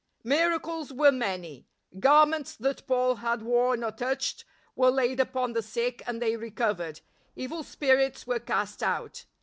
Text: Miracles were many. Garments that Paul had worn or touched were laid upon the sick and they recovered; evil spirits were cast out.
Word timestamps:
Miracles 0.23 0.91
were 0.91 1.11
many. 1.11 1.67
Garments 1.99 2.55
that 2.55 2.87
Paul 2.87 3.17
had 3.17 3.43
worn 3.43 3.83
or 3.83 3.91
touched 3.91 4.45
were 4.75 4.89
laid 4.89 5.19
upon 5.19 5.53
the 5.53 5.61
sick 5.61 6.01
and 6.07 6.19
they 6.19 6.35
recovered; 6.35 7.01
evil 7.35 7.61
spirits 7.61 8.25
were 8.25 8.39
cast 8.39 8.81
out. 8.81 9.25